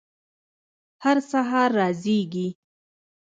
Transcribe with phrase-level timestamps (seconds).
[1.03, 2.47] هر سهار را زیږي